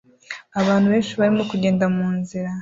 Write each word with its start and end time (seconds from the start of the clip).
Abantu 0.61 0.87
benshi 0.93 1.13
barimo 1.19 1.43
kugenda 1.51 1.85
munzira 1.95 2.49